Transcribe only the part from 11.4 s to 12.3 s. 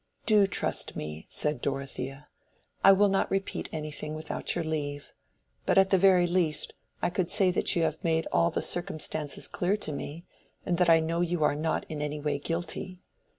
are not in any